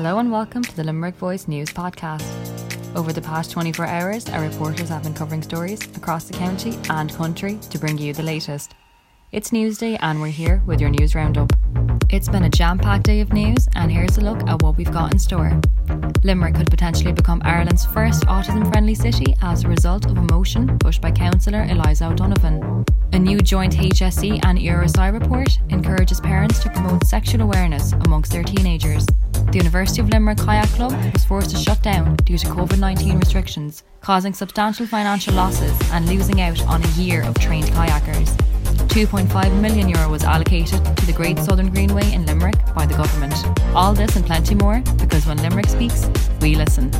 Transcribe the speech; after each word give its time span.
Hello 0.00 0.20
and 0.20 0.30
welcome 0.30 0.62
to 0.62 0.76
the 0.76 0.84
Limerick 0.84 1.16
Voice 1.16 1.48
News 1.48 1.70
Podcast. 1.70 2.22
Over 2.94 3.12
the 3.12 3.20
past 3.20 3.50
24 3.50 3.84
hours, 3.84 4.28
our 4.28 4.42
reporters 4.42 4.90
have 4.90 5.02
been 5.02 5.12
covering 5.12 5.42
stories 5.42 5.84
across 5.96 6.22
the 6.22 6.38
county 6.38 6.78
and 6.88 7.12
country 7.12 7.58
to 7.70 7.78
bring 7.80 7.98
you 7.98 8.12
the 8.12 8.22
latest. 8.22 8.76
It's 9.32 9.50
Newsday 9.50 9.98
and 10.00 10.20
we're 10.20 10.28
here 10.28 10.62
with 10.66 10.80
your 10.80 10.90
news 10.90 11.16
roundup. 11.16 11.52
It's 12.10 12.28
been 12.28 12.44
a 12.44 12.48
jam 12.48 12.78
packed 12.78 13.06
day 13.06 13.20
of 13.20 13.32
news, 13.32 13.68
and 13.74 13.90
here's 13.90 14.18
a 14.18 14.20
look 14.20 14.40
at 14.46 14.62
what 14.62 14.76
we've 14.76 14.92
got 14.92 15.12
in 15.12 15.18
store. 15.18 15.60
Limerick 16.22 16.54
could 16.54 16.70
potentially 16.70 17.12
become 17.12 17.42
Ireland's 17.44 17.84
first 17.84 18.22
autism 18.26 18.70
friendly 18.70 18.94
city 18.94 19.34
as 19.42 19.64
a 19.64 19.68
result 19.68 20.06
of 20.06 20.16
a 20.16 20.22
motion 20.32 20.78
pushed 20.78 21.02
by 21.02 21.10
Councillor 21.10 21.66
Elisa 21.68 22.06
O'Donovan. 22.06 22.84
A 23.14 23.18
new 23.18 23.40
joint 23.40 23.74
HSE 23.74 24.38
and 24.44 24.60
ESRI 24.60 25.12
report 25.12 25.58
encourages 25.70 26.20
parents 26.20 26.60
to 26.60 26.70
promote 26.70 27.04
sexual 27.04 27.42
awareness 27.42 27.92
amongst 28.04 28.30
their 28.30 28.44
teenagers. 28.44 29.04
The 29.50 29.56
University 29.56 30.02
of 30.02 30.10
Limerick 30.10 30.36
Kayak 30.36 30.68
Club 30.76 30.92
was 31.10 31.24
forced 31.24 31.50
to 31.50 31.56
shut 31.56 31.82
down 31.82 32.16
due 32.16 32.36
to 32.36 32.46
COVID 32.48 32.78
19 32.78 33.18
restrictions, 33.18 33.82
causing 34.02 34.34
substantial 34.34 34.86
financial 34.86 35.32
losses 35.32 35.74
and 35.90 36.06
losing 36.06 36.42
out 36.42 36.60
on 36.66 36.84
a 36.84 36.88
year 36.88 37.22
of 37.22 37.34
trained 37.38 37.68
kayakers. 37.68 38.28
2.5 38.88 39.60
million 39.62 39.88
euro 39.88 40.10
was 40.10 40.22
allocated 40.22 40.84
to 40.96 41.06
the 41.06 41.14
Great 41.14 41.38
Southern 41.38 41.70
Greenway 41.70 42.12
in 42.12 42.26
Limerick 42.26 42.56
by 42.74 42.84
the 42.84 42.94
government. 42.94 43.34
All 43.74 43.94
this 43.94 44.16
and 44.16 44.26
plenty 44.26 44.54
more 44.54 44.82
because 44.98 45.24
when 45.24 45.38
Limerick 45.38 45.68
speaks, 45.68 46.10
we 46.42 46.54
listen. 46.54 46.92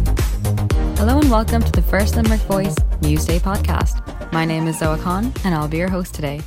Hello 0.96 1.18
and 1.18 1.30
welcome 1.30 1.62
to 1.62 1.72
the 1.72 1.82
first 1.82 2.16
Limerick 2.16 2.40
Voice 2.40 2.76
Newsday 3.02 3.40
podcast. 3.40 4.00
My 4.32 4.46
name 4.46 4.66
is 4.68 4.80
Zoha 4.80 4.98
Khan 5.02 5.34
and 5.44 5.54
I'll 5.54 5.68
be 5.68 5.76
your 5.76 5.90
host 5.90 6.14
today. 6.14 6.40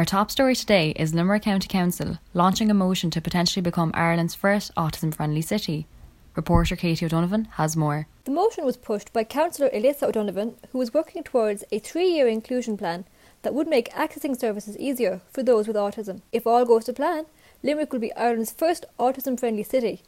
Our 0.00 0.06
top 0.06 0.30
story 0.30 0.56
today 0.56 0.92
is 0.96 1.12
Limerick 1.12 1.42
County 1.42 1.68
Council 1.68 2.18
launching 2.32 2.70
a 2.70 2.72
motion 2.72 3.10
to 3.10 3.20
potentially 3.20 3.60
become 3.60 3.90
Ireland's 3.92 4.34
first 4.34 4.74
autism 4.74 5.12
friendly 5.12 5.42
city. 5.42 5.86
Reporter 6.34 6.74
Katie 6.74 7.04
O'Donovan 7.04 7.48
has 7.56 7.76
more. 7.76 8.06
The 8.24 8.30
motion 8.30 8.64
was 8.64 8.78
pushed 8.78 9.12
by 9.12 9.24
Councillor 9.24 9.68
Elisa 9.74 10.06
O'Donovan, 10.06 10.54
who 10.72 10.78
was 10.78 10.94
working 10.94 11.22
towards 11.22 11.64
a 11.70 11.80
three 11.80 12.08
year 12.08 12.26
inclusion 12.26 12.78
plan 12.78 13.04
that 13.42 13.52
would 13.52 13.68
make 13.68 13.92
accessing 13.92 14.40
services 14.40 14.74
easier 14.78 15.20
for 15.30 15.42
those 15.42 15.68
with 15.68 15.76
autism. 15.76 16.22
If 16.32 16.46
all 16.46 16.64
goes 16.64 16.86
to 16.86 16.94
plan, 16.94 17.26
Limerick 17.62 17.92
will 17.92 18.00
be 18.00 18.14
Ireland's 18.14 18.52
first 18.52 18.86
autism 18.98 19.38
friendly 19.38 19.64
city, 19.64 20.00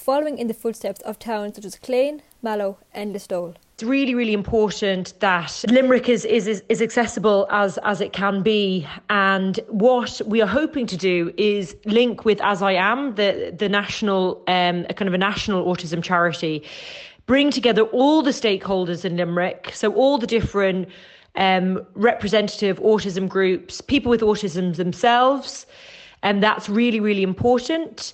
following 0.00 0.38
in 0.38 0.46
the 0.46 0.54
footsteps 0.54 1.00
of 1.02 1.18
towns 1.18 1.56
such 1.56 1.64
as 1.64 1.76
Clane, 1.76 2.22
Mallow, 2.42 2.78
and 2.92 3.14
Listowel 3.14 3.56
it's 3.80 3.88
really, 3.88 4.14
really 4.14 4.34
important 4.34 5.18
that 5.20 5.64
Limerick 5.70 6.10
is, 6.10 6.26
is, 6.26 6.62
is 6.68 6.82
accessible 6.82 7.46
as, 7.50 7.78
as 7.78 8.02
it 8.02 8.12
can 8.12 8.42
be. 8.42 8.86
And 9.08 9.58
what 9.68 10.20
we 10.26 10.42
are 10.42 10.46
hoping 10.46 10.86
to 10.86 10.98
do 10.98 11.32
is 11.38 11.74
link 11.86 12.26
with 12.26 12.42
As 12.42 12.60
I 12.60 12.72
Am, 12.72 13.14
the, 13.14 13.54
the 13.56 13.70
national, 13.70 14.44
um, 14.48 14.84
a 14.90 14.92
kind 14.92 15.08
of 15.08 15.14
a 15.14 15.18
national 15.18 15.64
autism 15.64 16.02
charity, 16.02 16.62
bring 17.24 17.50
together 17.50 17.84
all 17.84 18.20
the 18.20 18.32
stakeholders 18.32 19.06
in 19.06 19.16
Limerick. 19.16 19.70
So 19.72 19.94
all 19.94 20.18
the 20.18 20.26
different 20.26 20.86
um, 21.36 21.82
representative 21.94 22.78
autism 22.80 23.30
groups, 23.30 23.80
people 23.80 24.10
with 24.10 24.20
autism 24.20 24.76
themselves. 24.76 25.64
And 26.22 26.42
that's 26.42 26.68
really, 26.68 27.00
really 27.00 27.22
important. 27.22 28.12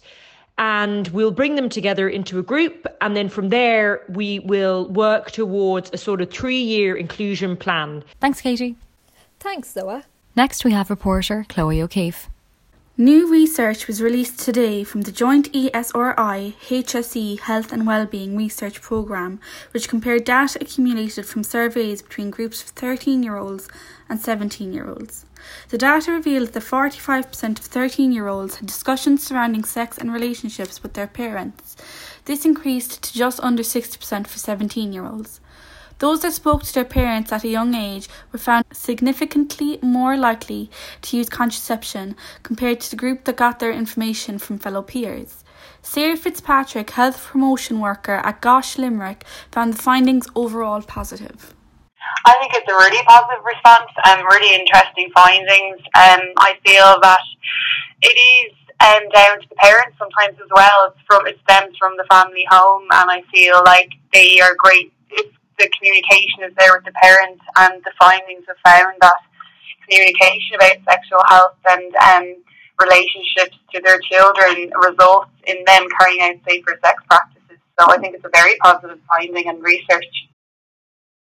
And 0.59 1.09
we'll 1.09 1.33
bring 1.33 1.55
them 1.55 1.69
together 1.69 2.09
into 2.09 2.39
a 2.39 2.43
group. 2.43 2.87
And 3.01 3.17
then 3.17 3.29
from 3.29 3.51
there, 3.51 4.03
we 4.09 4.39
will 4.41 4.89
work 4.89 5.31
towards 5.31 5.91
a 5.93 5.99
sort 5.99 6.23
of 6.23 6.31
three 6.31 6.61
year 6.61 6.97
inclusion 6.97 7.57
plan. 7.57 8.03
Thanks, 8.21 8.41
Katie. 8.41 8.77
Thanks, 9.39 9.73
Zoha. 9.75 10.05
Next, 10.35 10.65
we 10.65 10.73
have 10.73 10.91
reporter 10.91 11.45
Chloe 11.49 11.83
O'Keefe. 11.83 12.29
New 12.99 13.31
research 13.31 13.87
was 13.87 14.01
released 14.01 14.39
today 14.39 14.83
from 14.83 15.03
the 15.03 15.13
joint 15.13 15.53
ESRI 15.53 16.55
HSE 16.55 17.39
Health 17.41 17.71
and 17.71 17.87
Wellbeing 17.87 18.39
Research 18.39 18.81
Programme, 18.81 19.39
which 19.73 19.87
compared 19.87 20.25
data 20.25 20.57
accumulated 20.63 21.27
from 21.27 21.45
surveys 21.45 22.01
between 22.01 22.31
groups 22.31 22.63
of 22.63 22.71
13 22.71 23.23
year 23.23 23.37
olds 23.37 23.69
and 24.09 24.19
17 24.19 24.73
year 24.73 24.89
olds. 24.89 25.27
The 25.69 25.77
data 25.77 26.11
revealed 26.11 26.55
that 26.55 26.63
45% 26.63 27.59
of 27.59 27.67
13 27.67 28.13
year 28.13 28.29
olds 28.29 28.57
had 28.57 28.67
discussions 28.67 29.27
surrounding 29.27 29.65
sex 29.65 29.99
and 29.99 30.11
relationships 30.11 30.83
with 30.83 30.95
their 30.95 31.07
parents. 31.07 31.77
This 32.25 32.47
increased 32.47 33.03
to 33.03 33.13
just 33.13 33.41
under 33.41 33.63
60% 33.63 34.27
for 34.27 34.39
17 34.39 34.95
year 34.95 35.05
olds. 35.05 35.43
Those 35.99 36.21
that 36.21 36.35
spoke 36.35 36.63
to 36.63 36.75
their 36.75 36.85
parents 36.85 37.33
at 37.33 37.45
a 37.45 37.49
young 37.49 37.75
age 37.75 38.09
were 38.31 38.39
found 38.39 38.67
significantly 38.73 39.79
more 39.81 40.17
likely 40.17 40.71
to 41.03 41.17
use 41.17 41.31
contraception 41.31 42.17
compared 42.43 42.81
to 42.81 42.91
the 42.91 42.97
group 42.97 43.25
that 43.25 43.37
got 43.37 43.61
their 43.61 43.73
information 43.73 44.39
from 44.39 44.59
fellow 44.59 44.83
peers. 44.83 45.43
Sarah 45.81 46.17
Fitzpatrick, 46.17 46.91
health 46.91 47.25
promotion 47.25 47.81
worker 47.81 48.21
at 48.25 48.43
GOSHH 48.43 48.77
Limerick, 48.77 49.25
found 49.51 49.73
the 49.73 49.83
findings 49.83 50.27
overall 50.35 50.83
positive. 50.83 51.55
I 52.27 52.35
think 52.41 52.53
it's 52.55 52.71
a 52.71 52.75
really 52.75 53.03
positive 53.07 53.45
response 53.45 53.91
and 54.05 54.23
really 54.23 54.55
interesting 54.55 55.11
findings. 55.15 55.79
Um, 55.97 56.21
I 56.37 56.55
feel 56.65 57.01
that 57.03 57.21
it 58.03 58.19
is 58.19 58.53
um, 58.81 59.09
down 59.15 59.41
to 59.41 59.49
the 59.49 59.55
parents 59.57 59.97
sometimes 59.99 60.37
as 60.43 60.49
well. 60.55 60.93
It's 60.93 61.01
from 61.07 61.27
it 61.27 61.39
stems 61.49 61.77
from 61.79 61.97
the 61.97 62.05
family 62.11 62.47
home, 62.51 62.83
and 62.93 63.11
I 63.11 63.23
feel 63.33 63.63
like 63.65 63.91
they 64.13 64.41
are 64.41 64.55
great 64.59 64.93
the 65.59 65.71
communication 65.77 66.45
is 66.45 66.55
there 66.59 66.75
with 66.75 66.85
the 66.85 66.93
parents, 67.03 67.43
and 67.57 67.83
the 67.85 67.93
findings 67.99 68.45
have 68.49 68.61
found 68.65 68.97
that 69.01 69.17
communication 69.83 70.57
about 70.57 70.77
sexual 70.89 71.23
health 71.29 71.57
and 71.71 71.95
um, 71.97 72.27
relationships 72.81 73.57
to 73.73 73.81
their 73.83 73.99
children 74.01 74.71
results 74.83 75.31
in 75.47 75.57
them 75.67 75.87
carrying 75.99 76.23
out 76.23 76.37
safer 76.49 76.79
sex 76.85 77.03
practices. 77.09 77.59
So 77.79 77.87
I 77.89 77.99
think 77.99 78.15
it's 78.15 78.25
a 78.25 78.31
very 78.35 78.57
positive 78.63 78.99
finding 79.09 79.49
and 79.49 79.63
research. 79.63 80.05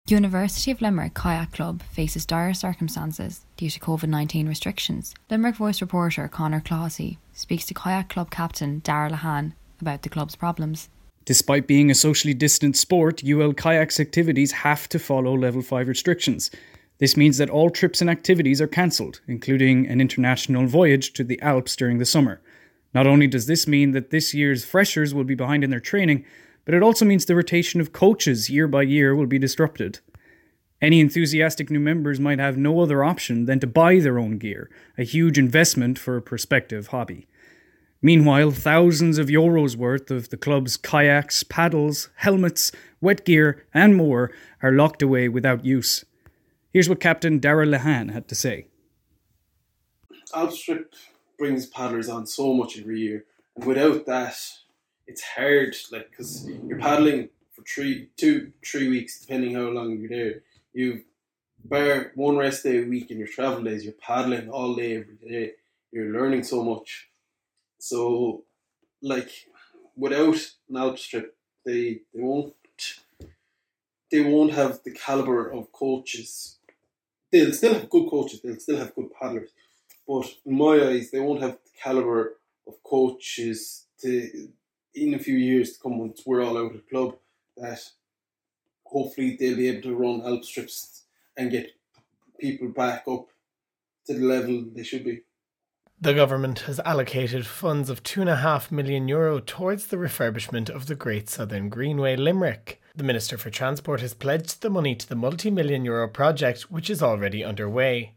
University 0.06 0.70
of 0.70 0.82
Limerick 0.82 1.14
Kayak 1.14 1.52
Club 1.52 1.82
faces 1.82 2.26
dire 2.26 2.52
circumstances 2.52 3.46
due 3.56 3.70
to 3.70 3.80
COVID 3.80 4.08
19 4.08 4.46
restrictions. 4.46 5.14
Limerick 5.30 5.56
Voice 5.56 5.80
reporter 5.80 6.28
Conor 6.28 6.60
Clossy 6.60 7.18
speaks 7.32 7.64
to 7.66 7.74
Kayak 7.74 8.10
Club 8.10 8.30
captain 8.30 8.80
Dara 8.80 9.10
Lahan 9.10 9.54
about 9.80 10.02
the 10.02 10.10
club's 10.10 10.36
problems. 10.36 10.90
Despite 11.24 11.66
being 11.66 11.90
a 11.90 11.94
socially 11.94 12.34
distant 12.34 12.76
sport, 12.76 13.22
UL 13.24 13.54
Kayak's 13.54 13.98
activities 13.98 14.52
have 14.52 14.88
to 14.90 14.98
follow 14.98 15.34
level 15.34 15.62
5 15.62 15.88
restrictions. 15.88 16.50
This 16.98 17.16
means 17.16 17.38
that 17.38 17.50
all 17.50 17.70
trips 17.70 18.00
and 18.00 18.10
activities 18.10 18.60
are 18.60 18.66
cancelled, 18.66 19.20
including 19.26 19.86
an 19.86 20.00
international 20.00 20.66
voyage 20.66 21.12
to 21.14 21.24
the 21.24 21.40
Alps 21.40 21.76
during 21.76 21.98
the 21.98 22.04
summer. 22.04 22.40
Not 22.92 23.06
only 23.06 23.26
does 23.26 23.46
this 23.46 23.66
mean 23.66 23.92
that 23.92 24.10
this 24.10 24.34
year's 24.34 24.64
freshers 24.64 25.14
will 25.14 25.24
be 25.24 25.34
behind 25.34 25.64
in 25.64 25.70
their 25.70 25.80
training, 25.80 26.24
but 26.64 26.74
it 26.74 26.82
also 26.82 27.04
means 27.04 27.24
the 27.24 27.34
rotation 27.34 27.80
of 27.80 27.92
coaches 27.92 28.50
year 28.50 28.68
by 28.68 28.82
year 28.82 29.14
will 29.14 29.26
be 29.26 29.38
disrupted. 29.38 30.00
Any 30.80 31.00
enthusiastic 31.00 31.70
new 31.70 31.80
members 31.80 32.20
might 32.20 32.38
have 32.38 32.58
no 32.58 32.80
other 32.80 33.02
option 33.02 33.46
than 33.46 33.60
to 33.60 33.66
buy 33.66 33.98
their 33.98 34.18
own 34.18 34.36
gear, 34.36 34.70
a 34.98 35.04
huge 35.04 35.38
investment 35.38 35.98
for 35.98 36.16
a 36.16 36.22
prospective 36.22 36.88
hobby. 36.88 37.26
Meanwhile, 38.04 38.50
thousands 38.50 39.16
of 39.16 39.28
euros 39.28 39.76
worth 39.76 40.10
of 40.10 40.28
the 40.28 40.36
club's 40.36 40.76
kayaks, 40.76 41.42
paddles, 41.42 42.10
helmets, 42.16 42.70
wet 43.00 43.24
gear, 43.24 43.64
and 43.72 43.96
more 43.96 44.30
are 44.62 44.72
locked 44.72 45.00
away 45.00 45.26
without 45.30 45.64
use. 45.64 46.04
Here's 46.70 46.86
what 46.86 47.00
Captain 47.00 47.38
Darrell 47.38 47.70
Lehan 47.70 48.12
had 48.12 48.28
to 48.28 48.34
say. 48.34 48.66
Alps 50.34 50.62
trip 50.62 50.92
brings 51.38 51.64
paddlers 51.64 52.10
on 52.10 52.26
so 52.26 52.52
much 52.52 52.78
every 52.78 53.00
year, 53.00 53.24
and 53.56 53.64
without 53.64 54.04
that, 54.04 54.36
it's 55.06 55.22
hard. 55.22 55.74
Like 55.90 56.10
because 56.10 56.46
you're 56.46 56.78
paddling 56.78 57.30
for 57.52 57.62
three, 57.62 58.10
two, 58.18 58.52
three 58.62 58.90
weeks, 58.90 59.18
depending 59.18 59.54
how 59.54 59.68
long 59.68 59.98
you're 59.98 60.10
there. 60.10 60.42
You 60.74 61.04
bar 61.64 62.12
one 62.16 62.36
rest 62.36 62.64
day 62.64 62.82
a 62.82 62.86
week 62.86 63.10
in 63.10 63.16
your 63.16 63.28
travel 63.28 63.64
days. 63.64 63.82
You're 63.82 63.94
paddling 63.94 64.50
all 64.50 64.74
day 64.74 64.96
every 64.96 65.16
day. 65.26 65.52
You're 65.90 66.12
learning 66.12 66.42
so 66.42 66.62
much 66.62 67.08
so, 67.84 68.44
like, 69.02 69.30
without 69.94 70.38
an 70.70 70.76
outstrip, 70.78 71.36
they 71.66 72.00
they 72.14 72.22
won't 72.22 72.54
they 74.10 74.22
won't 74.22 74.54
have 74.54 74.80
the 74.82 74.92
caliber 74.92 75.50
of 75.50 75.70
coaches. 75.70 76.56
They'll 77.30 77.52
still 77.52 77.74
have 77.74 77.90
good 77.90 78.08
coaches. 78.08 78.40
They'll 78.40 78.58
still 78.58 78.78
have 78.78 78.94
good 78.94 79.10
paddlers, 79.12 79.50
but 80.08 80.26
in 80.46 80.56
my 80.56 80.82
eyes, 80.88 81.10
they 81.10 81.20
won't 81.20 81.42
have 81.42 81.58
the 81.62 81.78
caliber 81.78 82.38
of 82.66 82.82
coaches 82.82 83.84
to 84.00 84.48
in 84.94 85.12
a 85.12 85.18
few 85.18 85.36
years 85.36 85.74
to 85.74 85.82
come 85.82 85.98
once 85.98 86.22
we're 86.24 86.42
all 86.42 86.56
out 86.56 86.70
of 86.70 86.78
the 86.78 86.90
club. 86.90 87.16
That 87.58 87.82
hopefully 88.86 89.36
they'll 89.38 89.58
be 89.58 89.68
able 89.68 89.82
to 89.82 89.94
run 89.94 90.22
outstrips 90.22 91.02
and 91.36 91.50
get 91.50 91.70
people 92.40 92.68
back 92.68 93.04
up 93.06 93.26
to 94.06 94.14
the 94.14 94.24
level 94.24 94.64
they 94.74 94.84
should 94.84 95.04
be. 95.04 95.20
The 96.04 96.12
government 96.12 96.58
has 96.66 96.80
allocated 96.80 97.46
funds 97.46 97.88
of 97.88 98.02
2.5 98.02 98.70
million 98.70 99.08
euro 99.08 99.40
towards 99.40 99.86
the 99.86 99.96
refurbishment 99.96 100.68
of 100.68 100.84
the 100.84 100.94
Great 100.94 101.30
Southern 101.30 101.70
Greenway 101.70 102.14
Limerick. 102.14 102.78
The 102.94 103.04
Minister 103.04 103.38
for 103.38 103.48
Transport 103.48 104.02
has 104.02 104.12
pledged 104.12 104.60
the 104.60 104.68
money 104.68 104.94
to 104.96 105.08
the 105.08 105.16
multi 105.16 105.50
million 105.50 105.82
euro 105.82 106.06
project, 106.06 106.70
which 106.70 106.90
is 106.90 107.02
already 107.02 107.42
underway. 107.42 108.16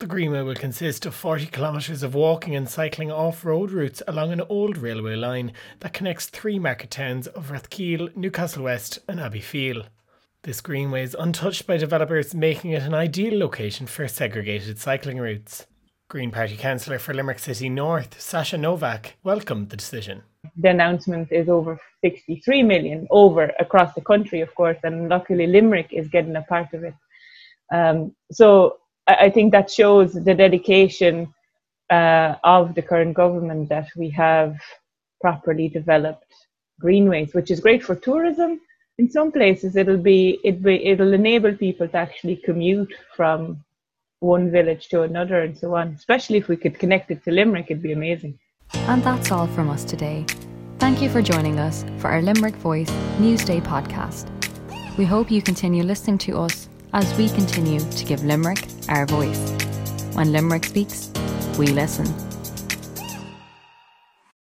The 0.00 0.08
Greenway 0.08 0.42
will 0.42 0.56
consist 0.56 1.06
of 1.06 1.14
40 1.14 1.46
kilometres 1.46 2.02
of 2.02 2.16
walking 2.16 2.56
and 2.56 2.68
cycling 2.68 3.12
off 3.12 3.44
road 3.44 3.70
routes 3.70 4.02
along 4.08 4.32
an 4.32 4.42
old 4.48 4.76
railway 4.76 5.14
line 5.14 5.52
that 5.78 5.92
connects 5.92 6.26
three 6.26 6.58
market 6.58 6.90
towns 6.90 7.28
of 7.28 7.52
Rathkeale, 7.52 8.16
Newcastle 8.16 8.64
West, 8.64 8.98
and 9.06 9.20
Abbeyfeale. 9.20 9.86
This 10.42 10.60
greenway 10.60 11.04
is 11.04 11.14
untouched 11.16 11.68
by 11.68 11.76
developers, 11.76 12.34
making 12.34 12.72
it 12.72 12.82
an 12.82 12.94
ideal 12.94 13.38
location 13.38 13.86
for 13.86 14.08
segregated 14.08 14.80
cycling 14.80 15.18
routes. 15.18 15.68
Green 16.08 16.30
Party 16.30 16.56
councillor 16.56 16.98
for 16.98 17.12
Limerick 17.12 17.38
City 17.38 17.68
North, 17.68 18.18
Sasha 18.18 18.56
Novak, 18.56 19.16
welcomed 19.24 19.68
the 19.68 19.76
decision. 19.76 20.22
The 20.56 20.70
announcement 20.70 21.30
is 21.30 21.50
over 21.50 21.78
63 22.02 22.62
million 22.62 23.06
over 23.10 23.52
across 23.60 23.92
the 23.92 24.00
country, 24.00 24.40
of 24.40 24.54
course, 24.54 24.78
and 24.84 25.10
luckily 25.10 25.46
Limerick 25.46 25.92
is 25.92 26.08
getting 26.08 26.34
a 26.36 26.40
part 26.40 26.72
of 26.72 26.82
it. 26.82 26.94
Um, 27.70 28.16
so 28.32 28.78
I 29.06 29.28
think 29.28 29.52
that 29.52 29.70
shows 29.70 30.14
the 30.14 30.34
dedication 30.34 31.34
uh, 31.90 32.36
of 32.42 32.74
the 32.74 32.80
current 32.80 33.12
government 33.12 33.68
that 33.68 33.88
we 33.94 34.08
have 34.08 34.56
properly 35.20 35.68
developed 35.68 36.32
greenways, 36.80 37.34
which 37.34 37.50
is 37.50 37.60
great 37.60 37.82
for 37.84 37.94
tourism. 37.94 38.58
In 38.96 39.10
some 39.10 39.30
places, 39.30 39.76
it'll 39.76 39.98
be, 39.98 40.40
it 40.42 40.62
be 40.62 40.86
it'll 40.86 41.12
enable 41.12 41.54
people 41.54 41.86
to 41.86 41.96
actually 41.98 42.36
commute 42.36 42.94
from 43.14 43.62
one 44.20 44.50
village 44.50 44.88
to 44.88 45.02
another 45.02 45.40
and 45.40 45.56
so 45.56 45.74
on. 45.74 45.88
Especially 45.88 46.38
if 46.38 46.48
we 46.48 46.56
could 46.56 46.78
connect 46.78 47.10
it 47.10 47.22
to 47.24 47.30
Limerick, 47.30 47.66
it'd 47.70 47.82
be 47.82 47.92
amazing. 47.92 48.38
And 48.72 49.02
that's 49.02 49.30
all 49.30 49.46
from 49.48 49.70
us 49.70 49.84
today. 49.84 50.26
Thank 50.78 51.02
you 51.02 51.08
for 51.08 51.22
joining 51.22 51.58
us 51.58 51.84
for 51.98 52.08
our 52.08 52.22
Limerick 52.22 52.54
Voice 52.56 52.90
Newsday 53.18 53.60
podcast. 53.62 54.28
We 54.96 55.04
hope 55.04 55.30
you 55.30 55.42
continue 55.42 55.82
listening 55.82 56.18
to 56.18 56.38
us 56.38 56.68
as 56.92 57.16
we 57.18 57.28
continue 57.28 57.80
to 57.80 58.04
give 58.04 58.24
Limerick 58.24 58.66
our 58.88 59.06
voice. 59.06 59.50
When 60.14 60.32
Limerick 60.32 60.64
speaks, 60.64 61.10
we 61.58 61.68
listen. 61.68 62.27